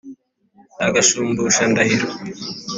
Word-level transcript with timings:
agushumbusha 0.85 1.63
ndahiro, 1.71 2.05